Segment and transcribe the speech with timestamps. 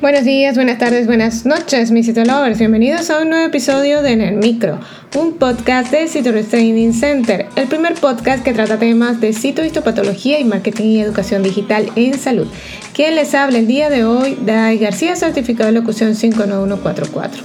[0.00, 2.60] Buenos días, buenas tardes, buenas noches, mis Citolovers.
[2.60, 4.78] Bienvenidos a un nuevo episodio de En el Micro,
[5.16, 10.44] un podcast de Citorus Training Center, el primer podcast que trata temas de citohistopatología y
[10.44, 12.46] marketing y educación digital en salud.
[12.94, 17.42] Quien les habla el día de hoy, Dai García, certificado de locución 59144.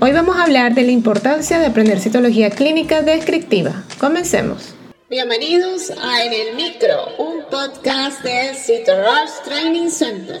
[0.00, 3.84] Hoy vamos a hablar de la importancia de aprender citología clínica descriptiva.
[3.98, 4.74] Comencemos.
[5.08, 10.40] Bienvenidos a En el Micro, un podcast de Citorus Training Center.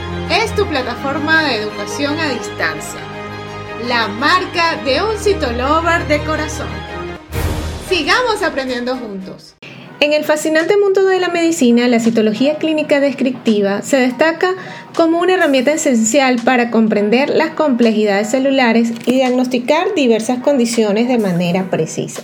[0.31, 3.01] es tu plataforma de educación a distancia,
[3.85, 6.69] la marca de un citolover de corazón.
[7.89, 9.55] Sigamos aprendiendo juntos.
[9.99, 14.53] En el fascinante mundo de la medicina, la citología clínica descriptiva se destaca
[14.95, 21.69] como una herramienta esencial para comprender las complejidades celulares y diagnosticar diversas condiciones de manera
[21.69, 22.21] precisa.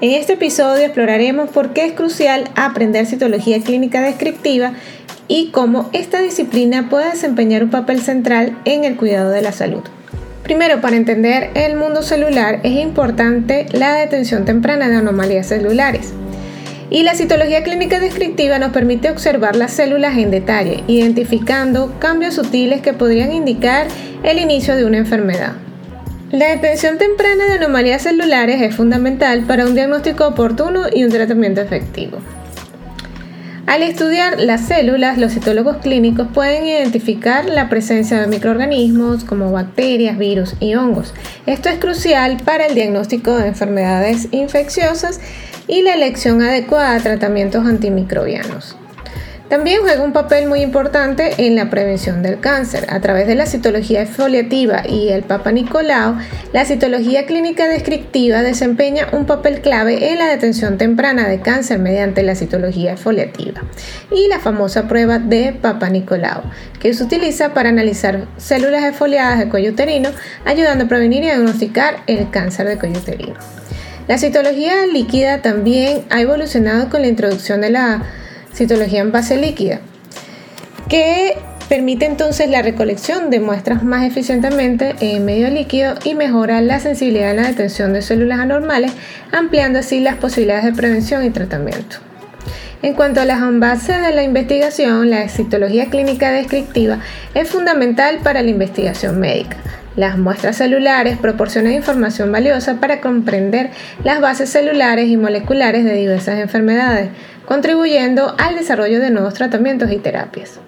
[0.00, 4.72] En este episodio exploraremos por qué es crucial aprender citología clínica descriptiva
[5.28, 9.82] y cómo esta disciplina puede desempeñar un papel central en el cuidado de la salud.
[10.42, 16.12] Primero, para entender el mundo celular es importante la detención temprana de anomalías celulares.
[16.88, 22.80] Y la citología clínica descriptiva nos permite observar las células en detalle, identificando cambios sutiles
[22.80, 23.88] que podrían indicar
[24.22, 25.54] el inicio de una enfermedad.
[26.30, 31.60] La detención temprana de anomalías celulares es fundamental para un diagnóstico oportuno y un tratamiento
[31.60, 32.18] efectivo.
[33.66, 40.16] Al estudiar las células, los citólogos clínicos pueden identificar la presencia de microorganismos como bacterias,
[40.18, 41.12] virus y hongos.
[41.46, 45.20] Esto es crucial para el diagnóstico de enfermedades infecciosas
[45.66, 48.76] y la elección adecuada de tratamientos antimicrobianos.
[49.48, 52.86] También juega un papel muy importante en la prevención del cáncer.
[52.88, 56.16] A través de la citología exfoliativa y el Papa Nicolau,
[56.52, 62.24] la citología clínica descriptiva desempeña un papel clave en la detención temprana de cáncer mediante
[62.24, 63.62] la citología exfoliativa
[64.10, 66.42] y la famosa prueba de Papa Nicolau,
[66.80, 70.10] que se utiliza para analizar células exfoliadas de cuello uterino,
[70.44, 73.34] ayudando a prevenir y diagnosticar el cáncer de cuello uterino.
[74.08, 78.02] La citología líquida también ha evolucionado con la introducción de la
[78.56, 79.80] citología en base líquida,
[80.88, 81.36] que
[81.68, 87.32] permite entonces la recolección de muestras más eficientemente en medio líquido y mejora la sensibilidad
[87.32, 88.92] en la detención de células anormales,
[89.32, 91.96] ampliando así las posibilidades de prevención y tratamiento.
[92.82, 97.00] En cuanto a las bases de la investigación, la citología clínica descriptiva
[97.34, 99.56] es fundamental para la investigación médica.
[99.96, 103.70] Las muestras celulares proporcionan información valiosa para comprender
[104.04, 107.08] las bases celulares y moleculares de diversas enfermedades,
[107.46, 110.60] contribuyendo al desarrollo de nuevos tratamientos y terapias.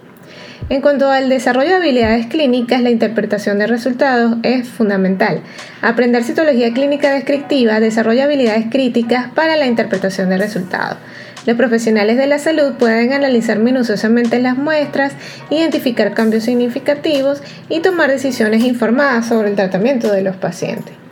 [0.70, 5.40] En cuanto al desarrollo de habilidades clínicas, la interpretación de resultados es fundamental.
[5.80, 10.98] Aprender citología clínica descriptiva desarrolla habilidades críticas para la interpretación de resultados.
[11.46, 15.14] Los profesionales de la salud pueden analizar minuciosamente las muestras,
[15.48, 21.07] identificar cambios significativos y tomar decisiones informadas sobre el tratamiento de los pacientes.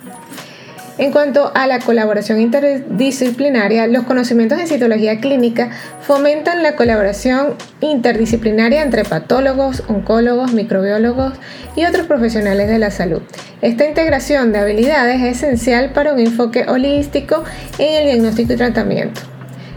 [0.99, 5.71] En cuanto a la colaboración interdisciplinaria, los conocimientos en citología clínica
[6.01, 11.35] fomentan la colaboración interdisciplinaria entre patólogos, oncólogos, microbiólogos
[11.77, 13.21] y otros profesionales de la salud.
[13.61, 17.45] Esta integración de habilidades es esencial para un enfoque holístico
[17.79, 19.36] en el diagnóstico y tratamiento.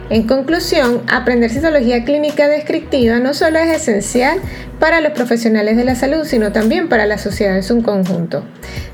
[0.10, 4.40] En conclusión, aprender citología clínica descriptiva no solo es esencial
[4.80, 8.44] para los profesionales de la salud, sino también para la sociedad en su conjunto.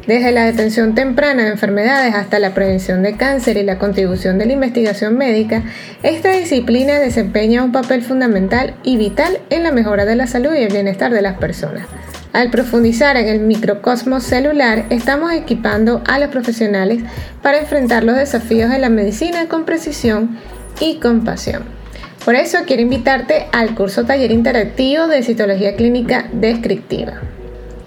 [0.08, 4.46] Desde la detención temprana de enfermedades hasta la prevención de cáncer y la contribución de
[4.46, 5.64] la investigación médica,
[6.04, 10.64] esta disciplina desempeña un papel fundamental y vital en la mejora de la salud y
[10.64, 11.88] el bienestar de las personas.
[12.34, 17.02] Al profundizar en el microcosmos celular, estamos equipando a los profesionales
[17.42, 20.38] para enfrentar los desafíos de la medicina con precisión
[20.80, 21.64] y compasión.
[22.24, 27.22] Por eso quiero invitarte al curso taller interactivo de citología clínica descriptiva.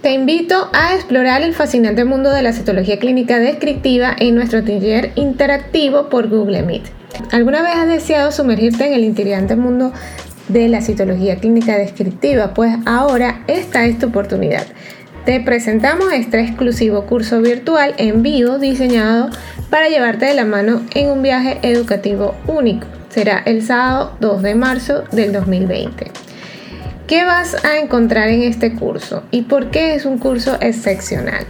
[0.03, 5.11] Te invito a explorar el fascinante mundo de la citología clínica descriptiva en nuestro taller
[5.17, 6.85] interactivo por Google Meet.
[7.33, 9.93] ¿Alguna vez has deseado sumergirte en el intrigante mundo
[10.47, 12.55] de la citología clínica descriptiva?
[12.55, 14.67] Pues ahora esta es tu oportunidad.
[15.25, 19.29] Te presentamos este exclusivo curso virtual en vivo diseñado
[19.69, 22.87] para llevarte de la mano en un viaje educativo único.
[23.11, 26.11] Será el sábado 2 de marzo del 2020.
[27.07, 31.47] ¿Qué vas a encontrar en este curso y por qué es un curso excepcional?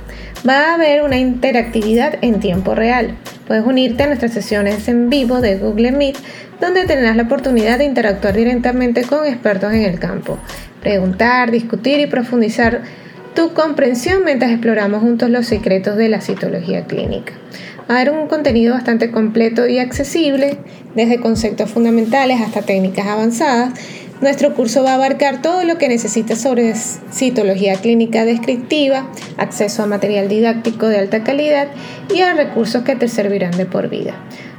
[0.49, 3.17] Va a haber una interactividad en tiempo real.
[3.47, 6.17] Puedes unirte a nuestras sesiones en vivo de Google Meet,
[6.61, 10.38] donde tendrás la oportunidad de interactuar directamente con expertos en el campo,
[10.81, 12.82] preguntar, discutir y profundizar
[13.38, 17.35] tu comprensión mientras exploramos juntos los secretos de la citología clínica.
[17.88, 20.58] Va a haber un contenido bastante completo y accesible,
[20.96, 23.75] desde conceptos fundamentales hasta técnicas avanzadas,
[24.20, 29.87] nuestro curso va a abarcar todo lo que necesites sobre citología clínica descriptiva, acceso a
[29.87, 31.69] material didáctico de alta calidad
[32.12, 34.14] y a recursos que te servirán de por vida.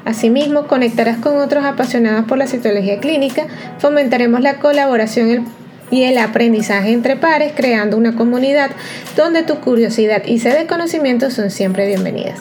[0.05, 3.47] Asimismo, conectarás con otros apasionados por la citología clínica,
[3.79, 5.58] fomentaremos la colaboración
[5.91, 8.71] y el aprendizaje entre pares, creando una comunidad
[9.15, 12.39] donde tu curiosidad y sed de conocimiento son siempre bienvenidas.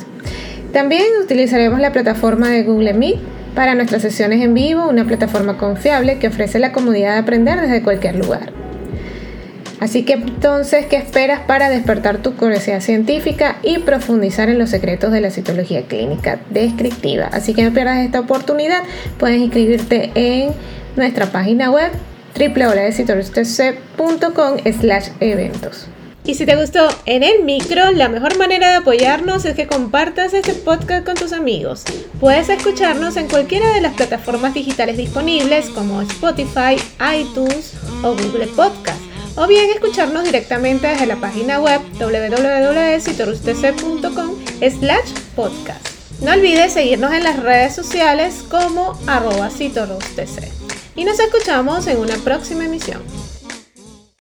[0.73, 3.19] También utilizaremos la plataforma de Google Meet
[3.55, 7.83] para nuestras sesiones en vivo, una plataforma confiable que ofrece la comodidad de aprender desde
[7.83, 8.53] cualquier lugar.
[9.81, 15.13] Así que entonces, ¿qué esperas para despertar tu curiosidad científica y profundizar en los secretos
[15.13, 17.27] de la citología clínica descriptiva?
[17.33, 18.83] Así que no pierdas esta oportunidad,
[19.19, 20.51] puedes inscribirte en
[20.97, 21.93] nuestra página web
[22.39, 24.57] www.citologtc.com
[25.21, 25.87] eventos.
[26.25, 30.35] Y si te gustó en el micro, la mejor manera de apoyarnos es que compartas
[30.35, 31.85] este podcast con tus amigos.
[32.21, 36.77] Puedes escucharnos en cualquiera de las plataformas digitales disponibles como Spotify,
[37.19, 39.01] iTunes o Google Podcast.
[39.37, 45.89] O bien escucharnos directamente desde la página web www.citorustc.com slash podcast.
[46.21, 49.49] No olvides seguirnos en las redes sociales como arroba
[50.99, 53.01] Y nos escuchamos en una próxima emisión.